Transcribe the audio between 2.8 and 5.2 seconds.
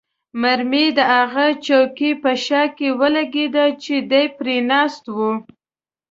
ولګېده چې دی پرې ناست